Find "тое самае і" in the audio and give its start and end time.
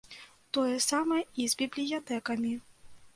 0.57-1.45